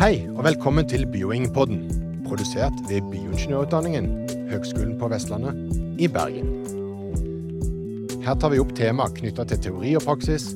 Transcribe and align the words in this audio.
Hei, 0.00 0.22
og 0.32 0.46
velkommen 0.46 0.86
til 0.88 1.02
Bioingpodden, 1.12 1.82
produsert 2.24 2.72
ved 2.88 3.04
Bioingeniørutdanningen, 3.10 4.06
Høgskolen 4.48 4.94
på 4.96 5.10
Vestlandet 5.12 5.52
i 6.00 6.08
Bergen. 6.08 6.48
Her 8.24 8.38
tar 8.40 8.48
vi 8.54 8.62
opp 8.62 8.72
tema 8.78 9.10
knytta 9.12 9.44
til 9.50 9.60
teori 9.66 9.92
og 10.00 10.06
praksis, 10.06 10.54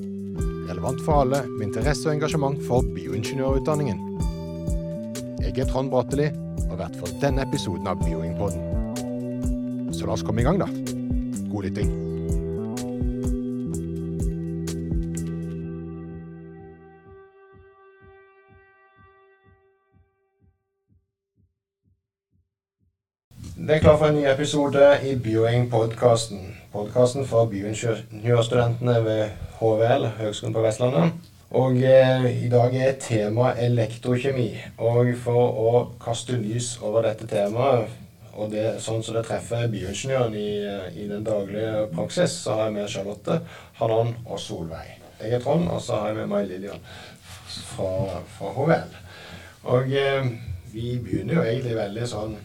relevant 0.70 1.04
for 1.04 1.26
alle 1.26 1.42
med 1.50 1.66
interesse 1.66 2.08
og 2.08 2.14
engasjement 2.14 2.56
for 2.64 2.88
bioingeniørutdanningen. 2.96 4.00
Jeg 5.44 5.52
er 5.58 5.68
Trond 5.68 5.92
Bratteli, 5.92 6.30
og 6.70 6.80
vert 6.80 6.96
for 6.96 7.12
denne 7.20 7.44
episoden 7.44 7.84
av 7.92 8.00
Bioingpodden. 8.00 9.92
Så 9.92 10.08
la 10.08 10.16
oss 10.16 10.24
komme 10.24 10.40
i 10.40 10.48
gang, 10.48 10.56
da. 10.64 10.72
God 11.52 11.68
lytting. 11.68 12.13
Det 23.64 23.74
er 23.74 23.80
klart 23.80 23.98
for 23.98 24.12
en 24.12 24.18
ny 24.18 24.26
episode 24.28 24.88
i 25.08 25.14
Bioing-podkasten. 25.16 26.40
Podkasten 26.72 27.24
for 27.24 27.46
bioingeniørstudentene 27.48 28.96
ved 29.06 29.22
HVL, 29.56 30.04
Høgskolen 30.18 30.52
på 30.52 30.64
Vestlandet. 30.66 31.14
Og 31.48 31.80
eh, 31.80 32.26
i 32.44 32.50
dag 32.52 32.76
er 32.76 32.98
tema 33.00 33.54
elektrokjemi. 33.56 34.50
Og 34.84 35.14
for 35.24 35.56
å 35.64 35.72
kaste 36.02 36.36
lys 36.36 36.74
over 36.84 37.08
dette 37.08 37.24
temaet, 37.30 37.88
og 38.34 38.52
det, 38.52 38.66
sånn 38.84 39.00
som 39.00 39.16
det 39.16 39.24
treffer 39.30 39.64
bioingeniøren 39.72 40.36
i, 40.36 40.48
eh, 40.68 41.00
i 41.00 41.08
den 41.08 41.24
daglige 41.24 41.86
praksis, 41.96 42.36
så 42.44 42.58
har 42.58 42.66
jeg 42.68 42.76
med 42.76 42.92
Charlotte, 42.92 43.40
Hanan 43.80 44.12
og 44.26 44.44
Solveig. 44.44 44.98
Jeg 45.22 45.38
er 45.38 45.46
Trond, 45.46 45.70
og 45.72 45.80
så 45.80 46.02
har 46.02 46.12
jeg 46.12 46.20
med 46.20 46.34
meg 46.36 46.50
Lillian 46.52 46.84
fra, 47.72 48.20
fra 48.36 48.56
HVL. 48.58 48.98
Og 49.72 50.02
eh, 50.04 50.34
vi 50.74 50.98
begynner 51.00 51.38
jo 51.38 51.46
egentlig 51.48 51.80
veldig 51.80 52.12
sånn 52.12 52.42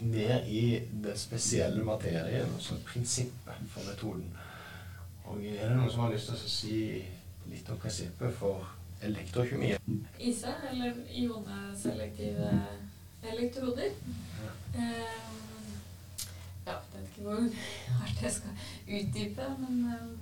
ned 0.00 0.46
i 0.48 0.80
den 1.04 1.16
spesielle 1.18 1.84
materien, 1.84 2.54
altså 2.54 2.74
prinsippet 2.86 3.66
for 3.68 3.90
metoden. 3.90 4.36
Og 5.24 5.44
er 5.44 5.68
det 5.68 5.76
noen 5.76 5.90
som 5.90 6.04
har 6.04 6.12
lyst 6.12 6.30
til 6.30 6.38
å 6.38 6.52
si 6.52 6.78
litt 7.50 7.70
om 7.70 7.78
prinsippet 7.82 8.34
for 8.38 8.66
elektrokjemi? 9.02 9.74
ISA, 10.20 10.54
eller 10.70 10.98
ioneselektive 11.10 12.50
elektroder. 13.32 13.94
Ja. 14.42 14.52
Eh, 14.74 15.30
ja, 16.66 16.74
jeg 16.74 17.00
vet 17.00 17.08
ikke 17.08 17.24
hvor 17.26 17.48
hardt 18.00 18.22
jeg 18.22 18.36
skal 18.36 18.68
utdype, 18.98 19.48
men 19.62 19.80
eh, 19.94 20.12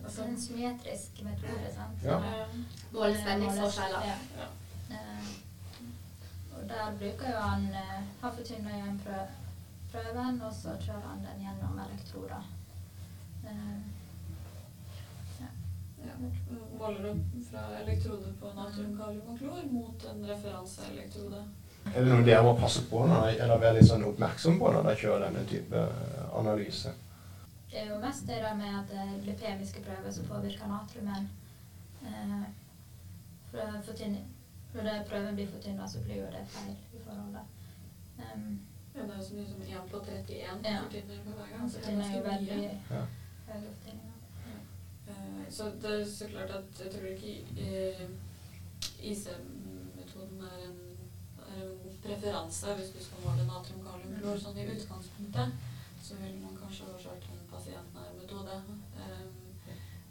Altså 0.00 0.22
en 0.24 0.40
symmetrisk 0.40 1.18
metode, 1.26 1.70
sant? 1.74 2.04
Ja. 2.04 2.16
Målespenningsforskjeller. 2.92 4.06
Ja. 4.06 4.14
Ja. 4.40 4.46
Og 6.60 6.68
der 6.68 6.96
bruker 6.98 7.32
jo 7.32 7.38
han 7.40 7.68
eh, 7.82 8.00
Han 8.22 8.34
fortynner 8.36 8.80
jo 8.80 8.96
prø 9.04 9.20
prøven, 9.92 10.42
og 10.46 10.52
så 10.54 10.76
kjører 10.80 11.06
han 11.08 11.24
den 11.24 11.40
gjennom 11.42 11.78
elektroder. 11.82 12.44
Eh, 13.44 13.78
ja. 15.40 15.48
Måler 16.78 17.08
opp 17.10 17.40
fra 17.50 17.64
elektrode 17.80 18.30
på 18.40 18.52
natrium, 18.54 18.94
kalium 19.00 19.32
og 19.32 19.38
klor 19.40 19.64
mot 19.72 20.06
en 20.12 20.24
referanseelektrode. 20.30 21.42
Er 21.90 22.04
det 22.04 22.12
noe 22.12 22.24
dere 22.24 22.46
må 22.46 22.54
passe 22.60 22.84
på 22.86 23.02
når, 23.08 23.32
eller 23.40 23.58
være 23.58 23.80
litt 23.80 23.90
sånn 23.90 24.06
oppmerksom 24.06 24.60
på 24.60 24.70
når 24.70 24.86
dere 24.86 25.00
kjører 25.02 25.26
denne 25.26 25.46
type 25.50 25.86
eh, 25.86 26.26
analyse? 26.38 26.94
det 27.70 27.78
er 27.78 27.90
jo 27.92 28.00
mest 28.02 28.26
det 28.26 28.40
der 28.42 28.54
med 28.58 28.78
at 28.78 28.88
det 28.90 29.22
blir 29.22 29.32
lipemiske 29.32 29.82
prøver 29.82 30.10
som 30.10 30.24
påvirker 30.26 30.66
natriumen. 30.66 31.28
Eh, 32.02 32.42
for 33.50 33.82
fortynning, 33.86 34.26
når 34.74 34.82
det 34.88 35.06
prøven 35.08 35.34
blir 35.34 35.48
fortynna, 35.50 35.86
så 35.88 36.00
blir 36.04 36.16
jo 36.22 36.26
det 36.34 36.44
feil 36.48 36.76
i 36.94 37.04
forholdet. 37.04 37.46
Um, 38.18 38.60
Ja, 38.94 39.02
det 39.06 39.10
er 39.14 39.16
jo 39.16 39.24
så 39.24 39.34
mye 39.34 39.46
som 39.46 39.62
1 39.62 39.90
på 39.90 39.98
31 40.04 40.64
Ja. 40.64 40.80
fortynner 40.82 41.18
på 41.24 41.30
hver 41.36 41.50
gang. 41.56 41.70
så 41.70 41.78
det 41.78 41.88
er 41.88 41.96
ganske 41.96 42.22
veldig 42.30 42.56
mye. 42.56 42.78
Ja. 42.90 43.02
høye 43.48 43.62
fortynninger. 43.66 44.16
Eh, 45.08 45.44
Så 45.50 45.64
det 45.82 45.90
er 46.00 46.04
så 46.04 46.26
klart 46.32 46.50
at 46.50 46.80
jeg 46.84 46.92
tror 46.92 47.06
ikke 47.06 47.32
uh, 47.56 48.08
IC-metoden 49.10 50.40
er 50.42 50.58
en, 50.68 50.78
er 51.38 51.62
en 51.62 51.98
preferanse 52.04 52.74
hvis 52.76 52.90
du 52.94 53.04
skal 53.04 53.24
måle 53.24 53.46
natrium, 53.46 53.82
kalium, 53.86 54.14
klor 54.20 54.38
sånn 54.38 54.58
i 54.58 54.66
utgangspunktet. 54.74 55.52
Så 56.02 56.14
vil 56.20 56.36
man 56.42 56.56
kanskje 56.62 56.84
ha 56.90 56.98
kjørt 56.98 57.26
en 57.32 57.42
pasientnær 57.52 58.14
metode. 58.20 58.60
Um, 58.96 59.36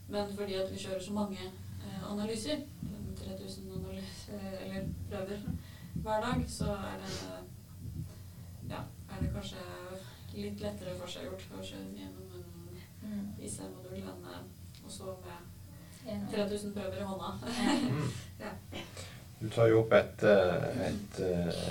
Men 0.10 0.36
fordi 0.36 0.54
at 0.58 0.72
vi 0.72 0.78
kjører 0.82 1.04
så 1.04 1.14
mange 1.14 1.38
uh, 1.86 2.12
analyser, 2.12 2.64
3000 3.20 3.72
analyser, 3.76 3.79
eller 4.34 4.90
prøver 5.10 5.44
hver 6.04 6.22
dag, 6.26 6.46
så 6.48 6.74
er 6.76 6.98
det 7.04 7.14
ja, 8.70 8.82
er 9.10 9.22
det 9.24 9.34
kanskje 9.34 9.64
litt 10.36 10.62
lettere 10.62 10.96
for 10.96 11.10
å 11.10 11.14
kjøre 11.66 11.86
gjennom 11.98 12.30
en 12.36 12.50
Mm. 13.00 13.28
IC-modul 13.40 13.96
enn 13.96 14.26
eh, 14.28 14.42
og 14.84 14.92
så 14.92 15.14
med 15.24 16.26
3000 16.34 16.74
prøver 16.76 17.00
i 17.00 17.08
hånda. 17.08 17.30
Ja. 18.40 18.52
Du 19.40 19.50
tar 19.50 19.70
jo 19.72 19.82
opp 19.86 19.94
et, 19.96 20.24
eh, 20.24 20.90
et 20.90 21.20
eh, 21.24 21.64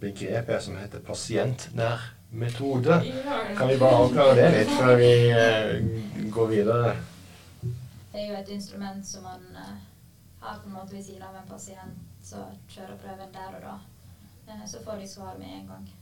begrep 0.00 0.50
her 0.50 0.60
som 0.62 0.76
heter 0.78 1.02
pasientnær 1.06 2.02
metode. 2.34 2.98
Kan 3.58 3.70
vi 3.70 3.78
bare 3.78 4.00
avklare 4.02 4.36
det 4.38 4.48
litt 4.56 4.72
før 4.74 4.96
vi 4.98 5.10
eh, 5.30 6.30
går 6.34 6.50
videre? 6.50 6.94
Det 7.62 8.22
er 8.22 8.28
jo 8.32 8.38
et 8.40 8.50
instrument 8.54 9.06
som 9.06 9.26
man 9.26 9.46
har 10.44 10.60
på 10.62 10.68
en 10.68 10.74
måte 10.74 10.94
ved 10.94 11.04
siden 11.04 11.22
av 11.22 11.36
en 11.36 11.48
pasient, 11.48 12.00
så 12.22 12.44
kjører 12.68 12.98
prøven 13.02 13.32
der 13.32 13.58
og 13.58 13.62
da. 13.62 13.74
Eh, 14.48 14.64
så 14.66 14.80
får 14.84 14.96
de 15.00 15.08
svar 15.08 15.38
med 15.38 15.52
en 15.58 15.66
gang. 15.66 15.92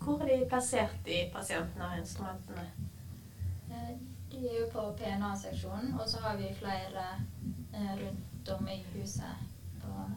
Hvor 0.00 0.22
er 0.22 0.38
de 0.38 0.48
plassert, 0.48 0.98
de 1.06 1.30
pasientene 1.34 1.88
og 1.88 1.98
instrumentene? 1.98 2.66
Eh, 3.70 3.94
de 4.30 4.42
er 4.48 4.60
jo 4.60 4.68
på 4.72 4.84
PNA-seksjonen, 4.98 5.94
og 6.00 6.08
så 6.08 6.20
har 6.20 6.36
vi 6.36 6.54
flere 6.54 7.06
eh, 7.74 7.94
rundt 8.02 8.48
om 8.58 8.68
i 8.68 8.84
huset 8.94 9.42
på 9.82 10.10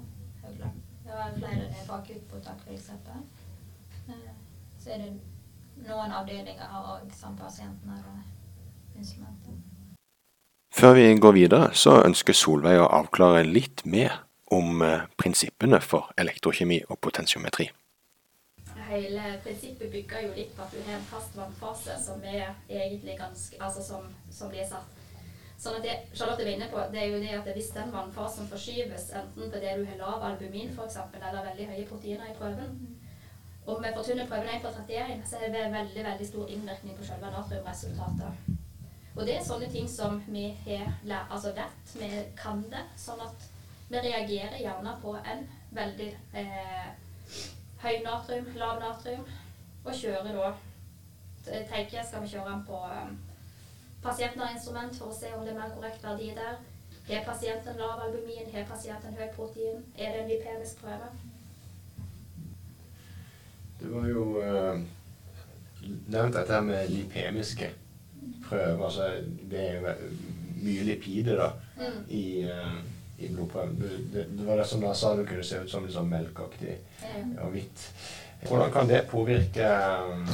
Høgla. 0.43 0.71
Vi 1.03 1.09
har 1.09 1.33
flere 1.37 1.55
nede 1.55 1.87
på 1.87 1.93
akuttmottak 1.93 2.61
f.eks. 2.67 2.91
Så 4.79 4.89
er 4.89 4.97
det 4.97 5.13
noen 5.87 6.11
avdelinger 6.11 6.69
har 6.71 6.91
òg 6.95 7.11
sampasientene 7.13 7.97
og 8.11 8.97
instrumenter. 8.97 9.57
Før 10.77 10.93
vi 10.93 11.17
går 11.17 11.31
videre, 11.31 11.67
så 11.73 11.95
ønsker 12.05 12.35
Solveig 12.37 12.77
å 12.77 12.89
avklare 12.93 13.39
litt 13.41 13.81
mer 13.89 14.11
om 14.53 14.83
eh, 14.85 15.07
prinsippene 15.17 15.79
for 15.81 16.11
elektrokjemi 16.21 16.83
og 16.85 16.99
potensiometri. 17.01 17.65
Hele 18.91 19.23
prinsippet 19.41 19.89
bygger 19.89 20.27
jo 20.27 20.35
litt 20.35 20.51
på 20.53 20.61
at 20.67 20.75
du 20.75 20.83
har 20.85 20.99
en 20.99 21.07
fast 21.09 21.33
vannfase 21.39 21.95
som 22.03 22.21
er 22.21 22.51
egentlig 22.69 23.17
ganske 23.17 23.57
Altså 23.57 23.81
som, 23.87 24.05
som 24.29 24.51
blir 24.53 24.67
satt. 24.69 25.01
Sånn 25.57 25.79
at 25.79 25.87
det 25.87 25.95
Charlotte 26.13 26.45
var 26.45 26.51
inne 26.53 26.69
på, 26.69 26.85
det 26.93 27.01
er 27.01 27.09
jo 27.09 27.23
det 27.25 27.33
at 27.39 27.49
hvis 27.57 27.73
den 27.73 27.89
vannfasen 27.95 28.51
forskyves, 28.53 29.09
enten 29.17 29.49
fordi 29.49 29.73
du 29.81 29.83
har 29.89 29.99
lav 30.03 30.27
albumin 30.29 30.69
f.eks., 30.77 30.99
eller 31.17 31.41
veldig 31.49 31.67
høye 31.71 31.87
proteiner 31.89 32.29
i 32.29 32.37
prøven 32.37 32.77
Om 33.65 33.81
vi 33.81 33.95
fortynner 33.97 34.29
prøven 34.29 34.53
1 34.59 34.61
på 34.61 34.75
31, 34.77 35.25
så 35.25 35.41
er 35.41 35.57
det 35.57 35.65
veldig 35.73 36.07
veldig 36.11 36.29
stor 36.29 36.53
innvirkning 36.53 37.01
på 37.01 37.09
selve 37.09 37.33
natriumresultatet. 37.33 38.56
Og 39.17 39.25
det 39.25 39.33
er 39.33 39.45
sånne 39.45 39.67
ting 39.73 39.87
som 39.89 40.19
vi 40.29 40.51
har 40.67 40.91
lært, 41.09 41.31
altså 41.33 41.51
vet, 41.57 41.93
vi 41.97 42.09
kan 42.37 42.61
det. 42.69 42.83
Sånn 43.01 43.21
at 43.25 43.47
vi 43.89 44.01
reagerer 44.03 44.59
gjerne 44.61 44.93
på 45.01 45.15
en 45.17 45.45
veldig 45.73 46.09
eh, 46.37 46.89
høy 47.81 47.95
natrium, 48.05 48.51
lav 48.59 48.77
natrium, 48.83 49.23
og 49.83 49.95
kjører 49.95 50.37
da 50.37 50.51
tenker 51.47 51.97
jeg 51.97 52.05
skal 52.05 52.21
vi 52.23 52.29
kjøre 52.29 52.51
den 52.51 52.63
på 52.67 52.81
um, 52.83 53.15
pasientnære 54.03 54.57
instrument 54.57 54.97
for 54.99 55.13
å 55.13 55.15
se 55.15 55.31
om 55.33 55.45
det 55.45 55.53
er 55.53 55.59
mer 55.61 55.73
korrekt 55.73 56.03
verdi 56.03 56.33
der. 56.35 56.59
Har 57.07 57.23
pasienten 57.23 57.79
lav 57.79 58.03
albumin? 58.03 58.51
Har 58.53 58.67
pasienten 58.67 59.15
høy 59.15 59.29
protein? 59.35 59.81
Er 59.95 60.13
det 60.13 60.21
en 60.25 60.31
lipemisk 60.33 60.83
prøve? 60.83 61.09
Det 63.79 63.91
var 63.93 64.07
jo 64.11 64.23
uh, 64.43 64.85
nevnt 65.87 66.35
dette 66.35 66.61
med 66.67 66.89
lipemiske 66.91 67.71
prøver. 68.49 68.83
Altså, 68.85 69.09
det 69.51 69.59
er 69.69 69.73
jo 69.79 69.95
mye 70.63 70.83
lipide 70.83 71.35
da, 71.37 71.51
Mm. 71.77 72.05
i, 72.09 72.43
uh, 72.43 72.77
i 73.19 73.27
blodprøven. 73.27 73.75
Du- 73.79 74.05
Det, 74.13 74.25
det 74.37 74.45
var 74.47 74.55
det 74.57 74.67
som 74.67 74.81
da 74.81 74.93
sa 74.93 75.15
det 75.15 75.27
kunne 75.27 75.43
se 75.43 75.59
ut 75.61 75.69
som 75.69 75.85
litt 75.85 75.93
sånn 75.93 76.09
melkeaktig 76.09 76.77
mm. 77.03 77.37
og 77.41 77.51
hvitt. 77.51 77.83
Hvordan 78.47 78.71
kan 78.71 78.87
det 78.87 79.07
påvirke 79.09 79.65
eh, 79.65 80.27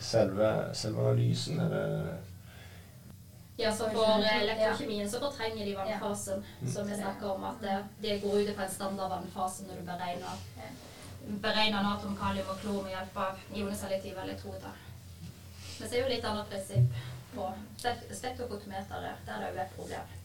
selve, 0.00 0.50
selve 0.74 1.00
analysen? 1.00 1.60
Er 1.60 1.68
det 1.68 2.16
Ja, 3.58 3.72
så 3.76 3.90
for 3.92 4.22
eh, 4.24 4.42
elektrokjemien 4.42 5.10
så 5.10 5.20
fortrenger 5.20 5.64
de 5.64 5.74
vannfasen, 5.76 6.44
Ja. 6.62 6.70
som 6.72 6.86
vi 6.88 6.94
snakker 6.96 7.30
om 7.34 7.44
at 7.44 7.60
det, 7.60 7.78
det 8.02 8.22
går 8.22 8.38
ut 8.40 8.54
fra 8.56 8.64
en 8.64 8.70
standard 8.70 9.10
vannfase 9.10 9.62
når 9.68 9.76
du 9.80 9.82
beregner, 9.90 10.36
beregner 11.42 11.82
natrium, 11.82 12.16
kalium 12.16 12.48
og 12.48 12.60
klor 12.62 12.82
med 12.82 12.92
hjelp 12.94 13.16
av 13.16 13.36
ioneselektive 13.54 14.22
elektroder. 14.24 14.72
Men 15.80 15.88
så 15.88 15.94
er 15.94 16.02
jo 16.02 16.08
litt 16.14 16.24
annet 16.24 16.48
prinsipp 16.48 16.96
på 17.34 17.50
spektrofotometeret. 18.12 19.26
Der 19.26 19.32
er 19.32 19.46
det 19.46 19.54
jo 19.56 19.62
et 19.62 19.76
problem. 19.76 20.16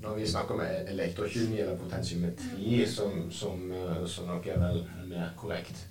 når 0.00 0.14
vi 0.14 0.26
snakker 0.26 0.54
om 0.54 0.60
elektrokjemi 0.88 1.58
eller 1.60 1.76
potensiometri, 1.76 2.86
som, 2.86 3.32
som, 3.32 3.72
eh, 3.72 4.06
som 4.06 4.26
nok 4.26 4.46
er 4.46 4.60
vel 4.60 4.84
mer 5.08 5.32
korrekt 5.36 5.86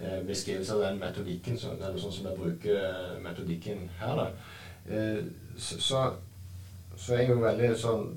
eh, 0.00 0.22
beskrivelse 0.26 0.74
av 0.74 0.80
den 0.80 1.00
metodikken, 1.02 1.58
eller 1.72 1.98
sånn 2.00 2.14
som 2.16 2.28
jeg 2.30 2.38
bruker 2.38 2.78
eh, 2.80 3.18
metodikken 3.24 3.90
her, 4.00 4.22
da, 4.22 4.30
så, 5.56 5.98
så, 6.96 7.12
er 7.12 7.20
jeg 7.20 7.28
jo 7.30 7.36
veldig 7.38 7.68
sånn 7.78 8.08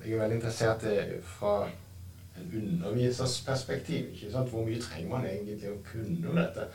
Jeg 0.00 0.14
er 0.14 0.20
veldig 0.22 0.36
interessert 0.38 0.84
i 0.86 1.18
fra 1.26 1.66
en 2.38 2.46
undervisers 2.54 3.34
perspektiv. 3.44 4.12
ikke 4.14 4.30
sant? 4.32 4.48
Hvor 4.48 4.62
mye 4.64 4.80
trenger 4.80 5.10
man 5.10 5.26
egentlig 5.26 5.72
å 5.72 5.80
kunne 5.84 6.30
om 6.30 6.38
dette? 6.38 6.68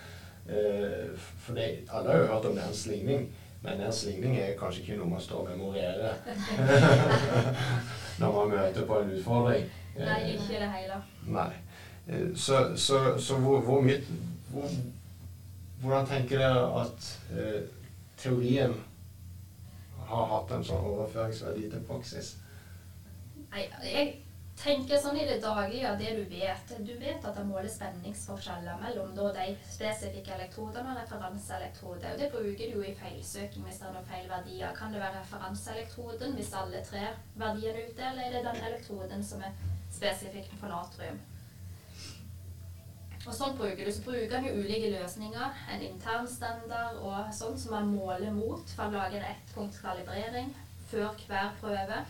For 1.40 1.56
det, 1.56 1.68
alle 1.88 2.12
har 2.12 2.20
jo 2.20 2.28
hørt 2.34 2.48
om 2.50 2.60
dens 2.60 2.84
ligning. 2.92 3.30
Men 3.62 3.82
en 3.82 3.94
ligning 4.06 4.38
er 4.42 4.56
kanskje 4.58 4.82
ikke 4.82 4.96
noe 4.98 5.10
man 5.12 5.22
står 5.22 5.44
og 5.44 5.50
memorerer 5.52 6.16
når 8.22 8.32
man 8.38 8.50
møter 8.56 8.86
på 8.90 9.00
en 9.02 9.12
utfordring. 9.18 9.68
Nei, 9.98 10.20
ikke 10.34 10.56
i 10.56 10.62
det 10.64 10.70
hele. 10.72 10.98
Nei. 11.28 11.52
Eh, 12.08 12.32
Så, 12.36 12.62
så, 12.76 13.18
så 13.22 13.38
hvor, 13.38 13.60
hvor 13.62 13.82
mye 13.86 14.00
hvor, 14.50 14.70
Hvordan 15.82 16.08
tenker 16.08 16.38
dere 16.38 16.66
at 16.82 17.06
eh, 17.34 17.62
teorien 18.18 18.74
har 20.10 20.26
hatt 20.34 20.52
en 20.58 20.66
sånn 20.66 20.84
overføringsverdi 20.92 21.70
til 21.72 21.86
praksis? 21.88 22.36
Nei, 23.52 23.64
jeg 23.86 24.12
tenker 24.62 25.00
sånn 25.02 25.18
i 25.18 25.26
det 25.26 25.40
daglige, 25.42 25.92
det 25.98 26.12
du 26.20 26.22
vet. 26.30 26.74
Du 26.86 26.92
vet 27.02 27.26
at 27.26 27.38
det 27.38 27.46
måler 27.48 27.70
spenningsforskjeller 27.72 28.78
mellom 28.84 29.16
de 29.18 29.48
spesifikke 29.66 30.36
elektrodene 30.38 30.94
og 30.94 31.02
referanseelektroder. 31.02 32.16
Det 32.20 32.30
bruker 32.34 32.76
du 32.76 32.86
i 32.86 32.94
feilsøking 33.00 33.66
hvis 33.66 33.82
det 33.82 33.90
er 33.90 33.98
noen 33.98 34.10
feil 34.12 34.30
verdier. 34.30 34.78
Kan 34.78 34.94
det 34.94 35.02
være 35.02 35.24
referanseelektroden 35.24 36.38
hvis 36.38 36.54
alle 36.62 36.84
tre 36.88 37.08
verdiene 37.42 37.74
er 37.74 37.92
ute, 37.92 38.08
eller 38.12 38.24
er 38.28 38.38
det 38.38 38.46
den 38.48 38.64
elektroden 38.70 39.26
som 39.26 39.44
er 39.48 39.60
spesifikk 39.92 40.54
for 40.60 40.72
natrium? 40.72 41.20
Og 43.22 43.36
sånn 43.38 43.54
bruker 43.58 43.86
du. 43.86 43.92
Så 43.94 44.02
bruker 44.06 44.42
du 44.42 44.62
ulike 44.62 44.90
løsninger. 44.96 45.62
En 45.70 45.84
intern 45.86 46.28
standard 46.30 46.98
og 47.06 47.30
sånn 47.38 47.58
som 47.60 47.76
man 47.78 47.94
måler 47.94 48.34
mot. 48.34 48.66
For 48.74 48.90
å 48.90 48.96
lage 48.96 49.20
en 49.20 49.28
ettpunktskalibrering 49.30 50.50
før 50.90 51.14
hver 51.28 51.54
prøve. 51.62 52.02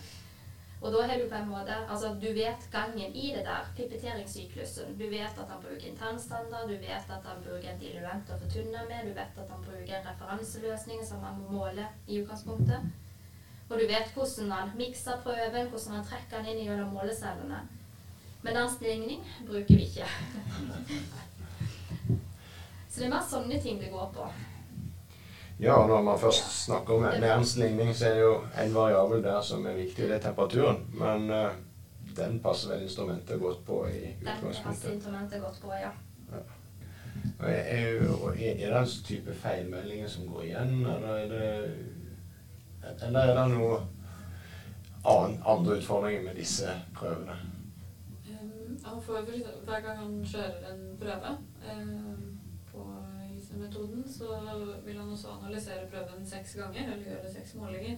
Og 0.82 0.92
da 0.92 1.02
har 1.06 1.18
du 1.18 1.28
på 1.30 1.38
en 1.38 1.48
måte 1.48 1.74
Altså, 1.88 2.08
du 2.22 2.32
vet 2.34 2.64
gangen 2.72 3.14
i 3.14 3.28
det 3.36 3.44
der, 3.46 3.68
pipetteringssyklusen. 3.76 4.96
Du 4.98 5.04
vet 5.10 5.38
at 5.38 5.48
han 5.48 5.62
bruker 5.62 5.86
internstandard, 5.88 6.68
du 6.68 6.76
vet 6.76 7.10
at 7.16 7.28
han 7.30 7.42
bruker 7.44 7.70
en 7.70 7.78
diluent 7.78 8.30
å 8.30 8.38
fortynne 8.42 8.82
med, 8.88 9.06
du 9.06 9.14
vet 9.14 9.38
at 9.44 9.50
han 9.54 9.62
bruker 9.62 9.94
en 9.98 10.08
referanseløsning 10.10 11.06
som 11.06 11.22
han 11.22 11.38
må 11.38 11.60
måle 11.60 11.86
i 12.08 12.18
utgangspunktet. 12.22 12.90
Og 13.70 13.78
du 13.78 13.86
vet 13.86 14.10
hvordan 14.14 14.50
han 14.52 14.74
mikser 14.76 15.22
prøven, 15.22 15.68
hvordan 15.70 15.94
han 15.96 16.08
trekker 16.10 16.42
den 16.42 16.50
inn 16.52 16.64
gjennom 16.66 16.90
målecellene. 16.96 17.62
Men 18.42 18.58
den 18.58 18.70
stigning 18.70 19.22
bruker 19.46 19.74
vi 19.74 19.86
ikke. 19.86 20.06
Så 22.90 23.00
det 23.00 23.06
er 23.06 23.14
mer 23.14 23.22
sånne 23.30 23.60
ting 23.62 23.78
det 23.80 23.92
går 23.94 24.10
på. 24.12 24.26
Ja, 25.62 25.72
og 25.72 25.88
når 25.88 26.02
man 26.02 26.18
først 26.18 26.64
snakker 26.64 26.94
om 26.94 27.02
nærens 27.02 27.56
ligning, 27.56 27.94
så 27.96 28.06
er 28.08 28.14
det 28.14 28.20
jo 28.20 28.40
en 28.64 28.74
variabel 28.74 29.22
der 29.22 29.40
som 29.40 29.66
er 29.66 29.76
viktig, 29.78 30.08
det 30.08 30.16
er 30.16 30.24
temperaturen. 30.24 30.80
Men 30.98 31.30
uh, 31.30 31.52
den 32.16 32.40
passer 32.42 32.72
vel 32.72 32.82
instrumentet 32.82 33.40
godt 33.40 33.64
på 33.66 33.86
i 33.86 34.16
utgangspunktet. 34.22 34.64
Den 34.64 34.64
passer 34.64 34.92
instrumentet 34.92 35.40
godt 35.42 35.60
på, 35.62 35.70
ja. 35.72 35.92
Og 37.38 37.50
Er, 37.50 37.52
er, 37.52 38.70
det 38.70 38.80
en 38.80 38.86
type 39.04 39.34
feilmeldinger 39.34 40.08
som 40.08 40.26
går 40.26 40.42
igjen, 40.42 40.86
eller 40.86 41.08
er 41.08 41.28
det 41.28 41.74
Eller 43.06 43.20
er 43.20 43.34
det 43.34 43.48
noe 43.54 43.78
annen, 45.04 45.42
andre 45.46 45.76
utfordringer 45.76 46.22
med 46.22 46.34
disse 46.34 46.74
prøvene? 46.94 47.36
Um, 48.26 48.78
han 48.84 49.02
får 49.02 49.12
for 49.12 49.64
hver 49.64 49.80
gang 49.80 49.98
han 49.98 50.24
kjører 50.24 50.72
en 50.72 50.84
prøve 50.98 51.36
um, 51.70 52.40
på 52.72 52.86
ISO-metoden, 53.52 54.12
så 54.12 54.24
vil 54.84 54.98
han 54.98 55.10
også 55.10 55.28
analysere 55.28 55.90
prøven 55.90 56.26
seks 56.26 56.54
ganger, 56.54 56.92
eller 56.92 57.04
gjøre 57.04 57.32
seks 57.32 57.54
målinger. 57.54 57.96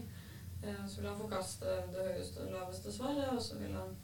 Uh, 0.64 0.88
så 0.88 1.00
vil 1.00 1.08
han 1.08 1.18
forkaste 1.18 1.64
det 1.92 2.12
høyeste 2.12 2.40
og 2.40 2.52
laveste 2.52 2.92
svaret, 2.92 3.28
og 3.28 3.42
så 3.42 3.58
vil 3.58 3.72
han 3.72 3.96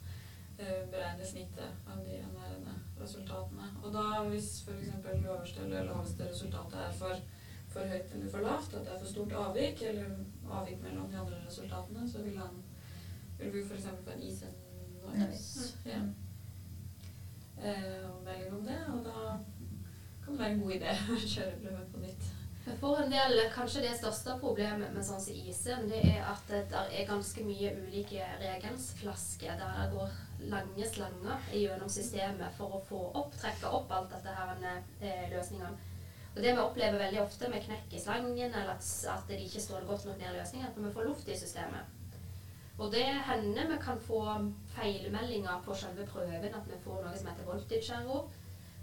uh, 0.61 0.91
beregne 0.91 1.26
snittet 1.26 1.91
av 1.91 2.02
de 2.05 2.23
nærende 2.37 2.75
resultatene. 3.00 3.69
Og 3.82 3.93
da 3.93 4.23
hvis 4.29 4.62
f.eks. 4.62 4.91
øverste 5.26 5.64
eller 5.64 5.85
laveste 5.85 6.31
resultatet 6.31 6.81
er 6.87 6.93
for, 6.93 7.23
for 7.69 7.81
høyt 7.81 8.14
eller 8.14 8.31
for 8.31 8.47
lavt, 8.47 8.75
at 8.75 8.85
det 8.87 8.94
er 8.94 8.99
for 8.99 9.12
stort 9.12 9.32
avvik, 9.32 9.82
eller 9.82 10.17
avvik 10.50 10.82
mellom 10.82 11.11
de 11.11 11.19
andre 11.19 11.47
resultatene, 11.47 12.11
så 12.11 12.23
vil 12.23 12.38
han 12.38 12.62
vil 13.38 13.55
vi 13.55 13.62
f.eks. 13.64 13.85
få 14.05 14.11
en 14.11 14.23
ISN-noise 14.23 15.79
ja. 15.87 16.02
eh, 17.64 18.11
melding 18.25 18.52
om 18.52 18.67
det, 18.67 18.81
og 18.93 19.05
da 19.05 19.38
kan 20.30 20.44
være 20.44 20.54
en 20.54 20.62
god 20.64 20.76
idé 20.78 20.94
å 20.94 21.18
kjøre 21.34 21.58
prøve 21.64 21.88
på 21.92 22.04
nytt. 22.04 22.28
For 22.80 23.00
en 23.02 23.10
del, 23.10 23.38
kanskje 23.54 23.82
det 23.82 23.92
største 23.98 24.36
problemet 24.38 24.92
med 24.94 25.04
sånn 25.04 25.20
som 25.22 25.36
isen, 25.50 25.86
det 25.90 26.00
er 26.12 26.26
at 26.28 26.50
det 26.50 26.60
er 26.70 27.08
ganske 27.08 27.44
mye 27.44 27.72
ulike 27.80 28.26
regelsflasker 28.42 29.56
der 29.58 29.78
det 29.80 29.86
går 29.94 30.18
lange 30.52 30.90
slanger 30.92 31.48
gjennom 31.56 31.90
systemet 31.90 32.54
for 32.56 32.76
å 32.76 32.82
få 32.86 33.00
opp, 33.20 33.32
trekke 33.40 33.72
opp 33.80 33.90
alt 33.96 34.12
dette 34.14 34.34
her 34.36 34.66
eh, 34.68 35.24
løsningene. 35.32 35.88
Og 36.30 36.42
det 36.44 36.52
vi 36.54 36.62
opplever 36.62 37.00
veldig 37.00 37.24
ofte 37.24 37.48
med 37.50 37.64
knekk 37.64 37.96
i 37.96 38.00
slangen, 38.00 38.52
eller 38.52 38.76
at, 38.76 38.90
at 39.10 39.24
det 39.28 39.40
ikke 39.42 39.64
står 39.64 39.88
godt 39.88 40.06
nok 40.06 40.20
ned 40.20 40.30
i 40.30 40.36
løsningen, 40.36 40.68
er 40.68 40.70
at 40.70 40.78
vi 40.78 40.92
får 40.94 41.08
luft 41.08 41.32
i 41.32 41.38
systemet. 41.40 41.96
Og 42.80 42.92
det 42.92 43.08
hender 43.26 43.66
vi 43.68 43.80
kan 43.82 43.98
få 44.00 44.20
feilmeldinger 44.76 45.64
på 45.66 45.74
selve 45.76 46.06
prøven, 46.06 46.54
at 46.54 46.70
vi 46.70 46.78
får 46.84 47.02
noe 47.02 47.18
som 47.18 47.32
heter 47.32 47.48
voltage 47.48 47.96
error. 47.98 48.30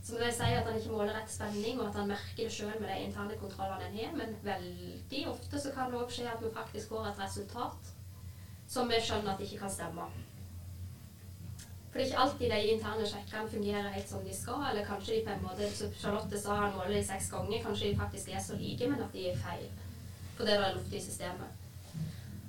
Som 0.08 0.22
vil 0.22 0.32
si 0.32 0.54
at 0.56 0.64
han 0.64 0.78
ikke 0.80 0.94
måler 0.94 1.18
rett 1.18 1.32
spenning, 1.32 1.82
og 1.82 1.90
at 1.90 1.98
han 2.00 2.08
merker 2.08 2.46
det 2.46 2.54
sjøl 2.56 2.78
med 2.80 2.88
de 2.88 3.00
interne 3.10 3.36
kontrollene 3.42 3.90
en 3.90 3.98
har. 4.00 4.14
Men 4.16 4.38
veldig 4.46 5.24
ofte 5.28 5.60
så 5.60 5.74
kan 5.76 5.92
det 5.92 6.00
òg 6.00 6.14
skje 6.16 6.30
at 6.32 6.44
vi 6.44 6.52
faktisk 6.56 6.94
får 6.94 7.10
et 7.10 7.20
resultat 7.26 7.90
som 8.72 8.88
vi 8.88 9.00
skjønner 9.04 9.34
at 9.34 9.44
ikke 9.44 9.60
kan 9.66 9.74
stemme. 9.74 10.06
For 11.90 12.00
det 12.00 12.06
er 12.06 12.08
ikke 12.08 12.24
alltid 12.24 12.54
de 12.54 12.72
interne 12.76 13.10
sjekkene 13.10 13.52
fungerer 13.52 13.92
helt 13.98 14.10
som 14.10 14.24
de 14.24 14.38
skal, 14.38 14.64
eller 14.70 14.88
kanskje 14.88 15.18
de 15.18 15.26
på 15.26 15.34
en 15.34 15.44
måte, 15.44 15.70
som 15.76 15.94
Charlotte 16.00 16.40
sa, 16.40 16.56
han 16.62 16.76
måler 16.78 16.96
de 16.96 17.04
seks 17.10 17.30
ganger, 17.34 17.64
kanskje 17.66 17.92
de 17.92 18.00
faktisk 18.00 18.32
er 18.32 18.44
så 18.48 18.56
like, 18.60 18.88
men 18.88 19.04
at 19.04 19.14
de 19.16 19.28
er 19.32 19.44
feil. 19.44 19.68
Fordi 20.38 20.52
det 20.52 20.58
er 20.60 20.76
luft 20.76 20.94
i 20.94 21.04
systemet. 21.04 21.52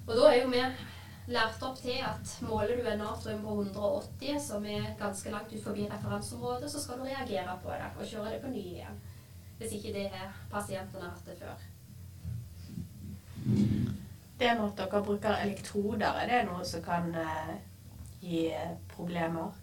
Og 0.07 0.15
da 0.15 0.31
er 0.31 0.43
jo 0.43 0.51
vi 0.55 0.63
lært 1.29 1.63
opp 1.63 1.77
til 1.83 2.01
at 2.05 2.31
måler 2.49 2.79
du 2.79 2.87
en 2.89 3.03
natrium 3.03 3.43
på 3.45 3.55
180, 3.61 4.41
som 4.41 4.65
er 4.65 4.95
ganske 5.01 5.33
langt 5.33 5.53
ut 5.53 5.65
forbi 5.65 5.87
referanseområdet, 5.91 6.71
så 6.73 6.81
skal 6.81 6.99
du 6.99 7.05
reagere 7.05 7.59
på 7.63 7.75
det 7.75 7.91
og 7.99 8.07
kjøre 8.13 8.33
det 8.35 8.41
på 8.45 8.53
ny 8.53 8.65
igjen. 8.73 9.01
Hvis 9.59 9.75
ikke 9.77 9.93
det 9.97 10.07
har 10.15 10.33
pasientene 10.51 11.11
hatt 11.11 11.27
det 11.27 11.37
før. 11.41 11.67
Det 14.39 14.53
med 14.55 14.65
at 14.69 14.79
dere 14.79 15.05
bruker 15.05 15.41
elektroder, 15.43 16.21
er 16.23 16.31
det 16.31 16.43
noe 16.47 16.65
som 16.65 16.83
kan 16.85 17.11
eh, 17.19 17.57
gi 18.23 18.45
problemer? 18.93 19.57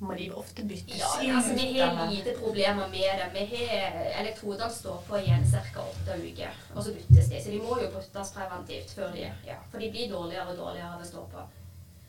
Må 0.00 0.14
de 0.16 0.30
ofte 0.32 0.62
byttes 0.64 0.96
Ja, 0.96 1.08
ut? 1.20 1.30
altså 1.36 1.54
Vi 1.54 1.78
har 1.80 2.10
lite 2.10 2.32
problemer 2.38 2.86
med 2.88 3.00
det. 3.00 3.26
Vi 3.34 3.56
har 3.56 3.98
Elektrodene 4.22 4.70
står 4.72 5.02
på 5.08 5.18
igjen 5.18 5.44
ca. 5.50 5.82
åtte 5.82 6.14
uker, 6.22 6.54
og 6.74 6.84
så 6.84 6.94
byttes 6.94 7.28
de. 7.28 7.40
Så 7.44 7.50
de 7.50 7.58
må 7.60 7.76
jo 7.82 7.90
byttes 7.92 8.30
preventivt 8.32 8.94
før 8.96 9.12
de 9.12 9.26
ja, 9.46 9.58
For 9.70 9.78
de 9.78 9.90
blir 9.90 10.08
dårligere 10.12 10.46
og 10.48 10.56
dårligere 10.56 10.94
av 10.94 11.02
å 11.04 11.10
stå 11.10 11.26
på. 11.34 11.44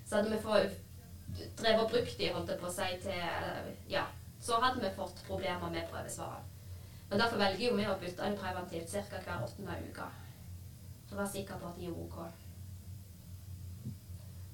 Så 0.08 0.16
hadde 0.16 0.32
vi 0.32 0.40
fått 0.46 0.78
drevet 1.60 1.84
og 1.84 1.92
brukt 1.92 2.18
de, 2.20 2.30
holdt 2.34 2.50
jeg 2.54 2.60
på 2.60 2.68
å 2.70 2.72
si, 2.78 2.88
til 3.04 3.92
Ja, 3.92 4.06
så 4.42 4.62
hadde 4.64 4.82
vi 4.84 4.96
fått 4.96 5.20
problemer 5.28 5.70
med 5.70 5.90
prøvesvarene. 5.92 6.48
Men 7.10 7.20
derfor 7.20 7.38
velger 7.44 7.66
jo 7.68 7.76
vi 7.76 7.88
å 7.92 7.98
bytte 8.00 8.24
dem 8.24 8.38
preventivt 8.40 8.92
ca. 9.12 9.20
hver 9.26 9.44
åttende 9.44 9.76
uke. 9.90 10.08
For 11.10 11.18
å 11.18 11.20
være 11.26 11.34
sikker 11.36 11.60
på 11.60 11.68
at 11.68 11.76
de 11.80 11.86
er 11.90 12.00
OK. 12.06 12.18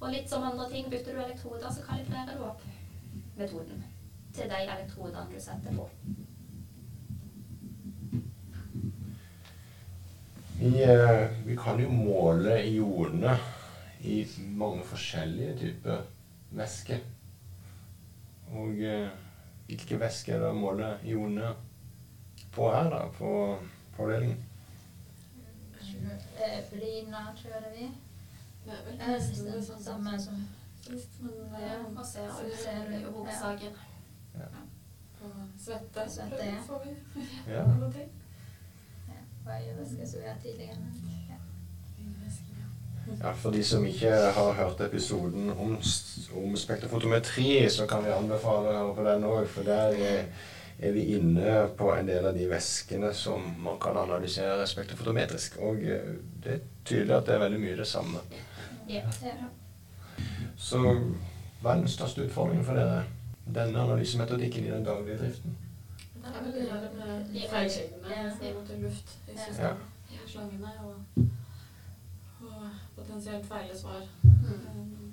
Og 0.00 0.10
litt 0.10 0.28
som 0.30 0.42
andre 0.42 0.66
ting, 0.70 0.90
bytter 0.90 1.14
du 1.14 1.22
elektroder, 1.22 1.70
så 1.70 1.82
kalibrerer 1.86 2.34
du 2.38 2.44
opp 2.46 2.66
metoden 3.38 3.84
til 4.34 4.50
de 4.50 4.64
elektrodene 4.64 5.26
du 5.30 5.38
setter 5.40 5.76
på. 5.76 5.88
Vi, 10.58 10.82
eh, 10.82 11.28
vi 11.46 11.56
kan 11.56 11.78
jo 11.80 11.90
måle 11.90 12.58
ionene 12.66 13.36
i 14.02 14.26
mange 14.58 14.82
forskjellige 14.84 15.58
typer 15.58 16.02
væske. 16.50 16.98
Og 18.50 18.82
eh, 18.82 19.08
hvilke 19.66 20.00
væske 20.00 20.34
er 20.34 20.42
det 20.42 20.50
å 20.50 20.58
måle 20.58 20.96
ionene 21.06 21.52
på 22.54 22.70
her, 22.74 22.90
da? 22.90 23.04
På, 23.14 23.32
på 23.94 24.06
avdelingen? 24.08 24.44
Brina 26.72 27.24
kjører 27.38 27.70
vi. 27.74 27.88
Det 28.64 28.74
er 28.74 28.84
vel 28.86 28.98
det 28.98 29.22
Samme 29.24 29.82
samme 29.82 30.18
som 30.20 30.42
sist, 30.88 31.20
men 31.20 31.32
Ja, 31.52 31.74
eh, 31.74 31.84
og 31.98 32.06
ser 32.06 32.28
så 32.32 32.48
ser 32.64 32.88
det 32.88 32.98
er 32.98 33.06
jo 33.06 33.12
hovedsaken. 33.18 33.78
på 35.18 35.26
svette, 35.64 36.04
Svette, 36.10 36.44
ja. 36.46 36.60
får 36.66 36.82
vi 36.84 37.22
Ja. 37.52 37.62
ja, 37.62 37.64
hva 39.44 39.56
gjør 39.64 39.80
væske 39.82 40.06
som 40.06 40.20
vi 40.20 40.26
har 40.28 40.36
tidligere. 40.42 40.76
Ja. 41.28 41.34
Ja. 41.34 41.38
Ja, 43.24 43.32
For 43.32 43.50
de 43.50 43.64
som 43.64 43.86
ikke 43.86 44.10
har 44.36 44.52
hørt 44.52 44.80
episoden 44.80 45.50
om, 45.50 45.78
om 46.36 46.56
spektrofotometri, 46.56 47.68
så 47.70 47.86
kan 47.86 48.04
vi 48.04 48.10
anbefale 48.12 48.68
å 48.68 48.76
høre 48.78 48.94
på 48.98 49.04
den 49.06 49.24
òg. 49.24 49.46
For 49.48 49.62
der 49.64 49.96
er, 49.96 50.24
er 50.78 50.92
vi 50.92 51.04
inne 51.16 51.54
på 51.78 51.88
en 51.96 52.06
del 52.06 52.26
av 52.28 52.36
de 52.36 52.46
væskene 52.50 53.14
som 53.14 53.48
man 53.64 53.78
kan 53.80 53.96
analysere 53.96 54.66
spektrofotometrisk. 54.66 55.56
Og 55.64 55.80
eh, 55.82 56.12
det 56.44 56.52
er 56.58 56.60
tydelig 56.84 57.16
at 57.16 57.26
det 57.26 57.34
er 57.38 57.42
veldig 57.46 57.60
mye 57.64 57.76
det 57.80 57.86
samme. 57.88 58.20
Ja. 58.88 59.02
Ja. 59.24 59.32
Så 60.58 60.78
hva 61.62 61.72
er 61.72 61.80
den 61.80 61.88
største 61.88 62.24
utfordringen 62.26 62.64
for 62.66 62.74
dere? 62.78 63.04
Denne 63.54 63.80
analysemetodikken 63.80 64.64
i 64.66 64.70
den 64.70 64.84
daglige 64.84 65.18
driften? 65.18 65.56
Det 66.18 66.34
er 66.34 66.42
vel 66.44 66.52
det 66.52 66.68
der 66.68 66.80
med 66.98 67.34
Ja. 67.34 67.46
feilkildene 67.50 68.08
Ja. 68.16 68.28
forhold 68.40 68.66
til 68.66 68.78
luft 68.82 69.16
i 69.28 69.30
Ja. 69.32 69.44
systemet. 69.48 69.76
Slangene 70.26 70.70
og, 70.84 70.94
og 72.40 72.70
potensielt 72.96 73.46
feile 73.46 73.78
svar. 73.78 74.02
Mm. 74.22 75.12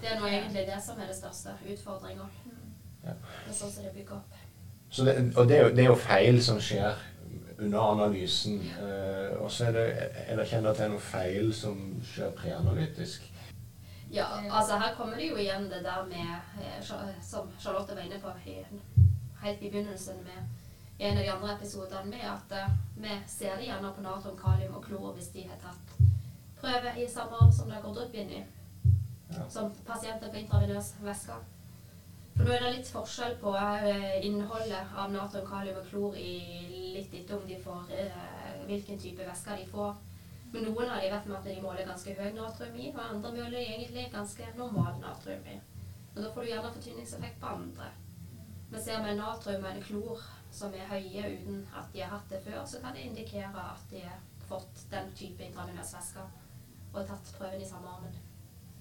Det 0.00 0.12
er 0.12 0.20
nå 0.20 0.26
egentlig 0.26 0.66
det 0.66 0.82
som 0.86 1.00
er 1.00 1.06
det 1.06 1.16
største 1.16 1.48
utfordringa. 1.72 2.26
Ja. 3.04 3.10
Det 3.10 3.50
er 3.50 3.52
sånn 3.54 3.72
som 3.72 3.84
det 3.84 3.92
bygger 3.92 4.12
opp. 4.12 4.34
Det, 4.96 5.36
og 5.36 5.48
det 5.48 5.56
er, 5.58 5.62
jo, 5.62 5.68
det 5.70 5.78
er 5.78 5.88
jo 5.88 5.94
feil 5.94 6.42
som 6.42 6.60
skjer 6.60 6.94
under 7.58 7.78
analysen. 7.80 8.60
Eh, 8.80 9.34
og 9.42 9.50
så 9.50 9.64
er 9.68 9.72
det 9.72 9.86
Er 10.28 10.36
dere 10.36 10.46
kjent 10.46 10.66
at 10.66 10.76
det 10.76 10.84
er 10.84 10.88
noe 10.88 11.00
feil 11.00 11.52
som 11.54 11.82
skjer 12.04 12.30
preanalytisk? 12.30 13.32
Ja, 14.10 14.26
altså 14.50 14.78
her 14.80 14.94
kommer 14.96 15.16
det 15.20 15.26
jo 15.30 15.36
igjen 15.36 15.66
det 15.70 15.82
der 15.84 16.04
med, 16.08 16.62
eh, 16.64 16.78
som 17.22 17.50
Charlotte 17.60 17.94
var 17.96 18.02
inne 18.02 18.20
på 18.22 18.32
i, 18.48 18.54
helt 19.42 19.62
i 19.62 19.70
begynnelsen 19.70 20.22
med 20.24 20.54
i 20.98 21.04
en 21.04 21.18
av 21.18 21.22
de 21.24 21.30
andre 21.30 21.52
episodene, 21.54 22.10
med 22.10 22.24
at 22.26 22.54
eh, 22.58 22.70
vi 22.96 23.18
ser 23.26 23.56
det 23.56 23.68
gjerne 23.68 23.92
på 23.94 24.02
natrium, 24.02 24.38
kalium 24.40 24.74
og 24.74 24.84
klor 24.84 25.12
hvis 25.14 25.28
de 25.34 25.44
har 25.50 25.60
tatt 25.62 25.98
prøve 26.58 26.94
i 26.98 27.04
samme 27.08 27.36
arm 27.38 27.52
som 27.52 27.68
det 27.70 27.82
gått 27.84 27.94
drypp 28.00 28.14
inn 28.14 28.30
i, 28.40 28.44
Ja. 29.28 29.44
som 29.48 29.70
pasienter 29.86 30.30
på 30.32 30.36
intravenøs 30.40 30.94
væske. 31.04 31.34
For 32.36 32.44
nå 32.46 32.52
er 32.54 32.62
det 32.64 32.70
litt 32.78 32.88
forskjell 32.90 33.34
på 33.42 33.52
eh, 33.56 34.24
innholdet 34.26 34.94
av 34.96 35.12
natrium, 35.12 35.46
kalium 35.46 35.76
og 35.82 35.86
klor 35.90 36.16
i 36.16 36.32
litt 36.96 37.12
etter 37.14 37.36
om 37.36 37.44
de 37.46 37.58
får 37.62 37.92
eh, 37.92 38.64
hvilken 38.66 38.98
type 38.98 39.26
væske 39.28 39.56
de 39.60 39.66
får. 39.70 39.94
Men 40.52 40.64
noen 40.64 40.90
av 40.90 41.00
de 41.02 41.10
vet 41.12 41.30
at 41.38 41.44
de 41.44 41.60
måler 41.60 41.86
ganske 41.88 42.14
høy 42.20 42.30
natrium 42.36 42.76
i, 42.80 42.88
og 42.94 43.00
andre 43.04 43.32
måler 43.36 43.58
egentlig 43.60 44.06
ganske 44.12 44.46
normal 44.56 44.94
natrium 45.02 45.46
i. 45.46 45.58
Men 46.14 46.24
da 46.24 46.30
får 46.34 46.42
du 46.42 46.48
gjerne 46.50 46.72
fortynningseffekt 46.76 47.40
på 47.40 47.46
andre. 47.46 47.90
Men 48.70 48.82
ser 48.84 49.02
vi 49.04 49.14
natrium 49.18 49.64
eller 49.64 49.84
klor 49.84 50.22
som 50.52 50.72
er 50.74 50.88
høye 50.88 51.24
uten 51.34 51.60
at 51.76 51.92
de 51.92 52.00
har 52.00 52.14
hatt 52.16 52.30
det 52.32 52.40
før, 52.46 52.64
så 52.66 52.80
kan 52.80 52.96
det 52.96 53.04
indikere 53.08 53.64
at 53.74 53.84
de 53.90 54.00
har 54.06 54.18
fått 54.48 54.86
den 54.90 55.12
type 55.16 55.44
intravenøs 55.44 55.92
væske 55.94 56.24
og 56.94 57.04
tatt 57.06 57.34
prøven 57.36 57.60
i 57.60 57.68
samme 57.68 57.88
armen. 57.92 58.16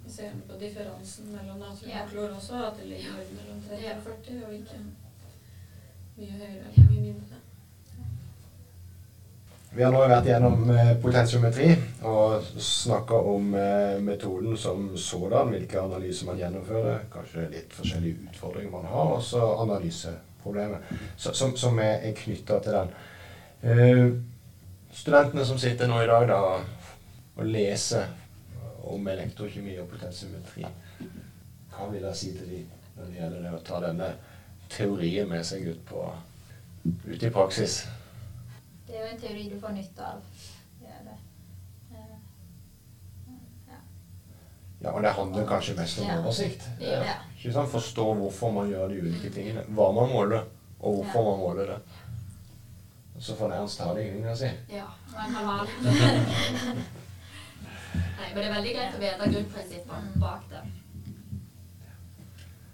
Vi 0.06 0.12
ser 0.14 0.36
på 0.48 0.56
differansen 0.60 1.34
mellom 1.36 1.60
natrium 1.60 1.92
Ja. 1.92 2.04
og 2.04 2.10
klor 2.10 2.36
også, 2.38 2.62
at 2.68 2.78
det 2.80 2.88
ligger 2.88 3.12
mellom 3.36 3.62
30 3.68 3.92
og 3.98 4.04
40, 4.04 4.46
og 4.46 4.54
ikke 4.54 4.80
mye 6.18 6.32
høyere 6.32 6.72
eller 6.72 6.90
mye 6.90 7.02
mindre. 7.02 7.42
Vi 9.78 9.84
har 9.86 9.92
nå 9.94 10.00
vært 10.10 10.26
gjennom 10.26 10.72
potensiometri 11.04 11.68
og 12.10 12.46
snakka 12.58 13.18
om 13.30 13.52
eh, 13.54 14.00
metoden 14.02 14.56
som 14.58 14.88
sådan, 14.98 15.52
hvilke 15.54 15.78
analyser 15.78 16.26
man 16.26 16.40
gjennomfører, 16.40 17.04
kanskje 17.14 17.44
litt 17.52 17.76
forskjellige 17.78 18.32
utfordringer 18.32 18.72
man 18.74 18.88
har, 18.90 19.12
og 19.20 19.22
så 19.22 19.44
analyseproblemet 19.62 20.90
som, 21.14 21.54
som 21.54 21.78
er 21.84 22.08
knytta 22.18 22.58
til 22.66 22.74
den. 22.74 22.90
Eh, 23.62 24.02
studentene 24.98 25.46
som 25.46 25.62
sitter 25.62 25.92
nå 25.92 26.02
i 26.02 26.10
dag 26.10 26.26
da, 26.32 26.40
og 27.38 27.46
leser 27.46 28.10
om 28.90 29.06
elektrokjemi 29.14 29.78
og 29.78 29.92
potensiometri, 29.94 30.66
hva 31.76 31.92
vil 31.92 32.02
dere 32.02 32.16
si 32.18 32.32
til 32.34 32.50
dem 32.50 32.66
når 32.98 33.14
det 33.14 33.22
gjelder 33.22 33.46
det 33.46 33.54
å 33.54 33.62
ta 33.70 33.86
denne 33.86 34.10
teorien 34.74 35.30
med 35.30 35.46
seg 35.46 35.70
ut, 35.70 35.86
på, 35.86 36.10
ut 37.14 37.30
i 37.30 37.34
praksis? 37.38 37.84
Det 38.88 38.96
er 38.96 39.02
jo 39.04 39.14
en 39.14 39.20
teori 39.22 39.50
du 39.52 39.60
får 39.60 39.74
nytte 39.76 40.06
av. 40.06 40.22
Det 40.82 40.88
er 40.88 41.02
det. 41.08 41.18
Eh, 41.92 42.18
Ja. 43.68 43.80
Ja, 44.82 44.92
og 44.92 45.02
det 45.04 45.12
handler 45.18 45.48
kanskje 45.50 45.76
mest 45.76 46.00
om 46.00 46.10
oversikt. 46.20 46.64
Ja. 46.80 47.04
Ja. 47.04 47.16
Ikke 47.38 47.54
sant? 47.54 47.72
Forstå 47.72 48.06
hvorfor 48.20 48.52
man 48.52 48.70
gjør 48.70 48.88
de 48.94 49.02
ulike 49.02 49.30
tingene. 49.34 49.64
Hva 49.70 49.92
man 49.92 50.10
måler, 50.14 50.46
og 50.80 50.96
hvorfor 51.02 51.24
man 51.32 51.40
måler 51.40 51.66
det. 51.74 51.80
Og 53.16 53.24
Så 53.24 53.36
får 53.36 53.54
Ernst 53.54 53.78
ta 53.80 53.94
det 53.98 54.08
ingen 54.08 54.38
si. 54.38 54.50
Ja, 54.70 54.86
man 55.14 55.34
kan 55.34 55.46
ha 55.46 55.66
den. 55.66 56.84
Nei, 58.18 58.28
men 58.34 58.38
det 58.38 58.46
er 58.46 58.54
veldig 58.54 58.74
greit 58.76 58.96
å 58.98 59.00
vite 59.02 59.30
grunnprinsippene 59.34 60.20
bak 60.22 60.44
det. 60.52 60.62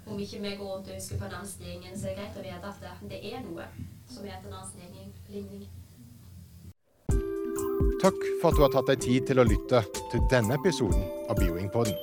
Om 0.08 0.20
ikke 0.20 0.39
vi 0.43 0.55
går 0.60 0.74
rundt 0.74 0.89
og 0.91 0.98
husker 0.98 1.17
på 1.22 1.29
navnstigningen, 1.32 1.96
så 2.00 2.08
er 2.10 2.15
det 2.15 2.17
greit 2.20 2.38
å 2.38 2.43
vite 2.43 2.67
at 2.74 2.82
det, 2.84 2.91
det 3.13 3.20
er 3.34 3.39
noe 3.46 3.65
som 4.12 4.25
heter 4.27 4.50
navnstigning. 4.51 5.13
Takk 8.03 8.19
for 8.41 8.51
at 8.51 8.57
du 8.57 8.63
har 8.65 8.73
tatt 8.73 8.89
deg 8.91 9.01
tid 9.03 9.29
til 9.29 9.39
å 9.39 9.47
lytte 9.47 9.83
til 10.11 10.23
denne 10.31 10.57
episoden 10.59 11.05
av 11.31 11.39
Bioingpodden. 11.39 11.95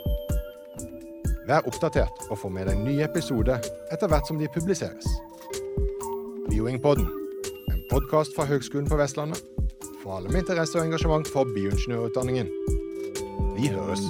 Vær 1.49 1.67
oppdatert 1.69 2.27
og 2.31 2.39
få 2.41 2.51
med 2.53 2.71
deg 2.71 2.81
nye 2.81 3.05
episoder 3.09 3.61
etter 3.93 4.09
hvert 4.09 4.29
som 4.31 4.41
de 4.41 4.49
publiseres. 4.55 5.09
Bioingpodden, 6.49 7.09
en 7.73 7.87
podkast 7.93 8.37
fra 8.37 8.49
Høgskolen 8.49 8.89
på 8.91 8.99
Vestlandet 9.01 9.43
for 10.01 10.17
alle 10.17 10.33
med 10.33 10.45
interesse 10.45 10.79
og 10.79 10.87
engasjement 10.89 11.29
for 11.29 11.49
bioingeniørutdanningen. 11.55 12.53
Vi 13.59 13.69
høres. 13.69 14.07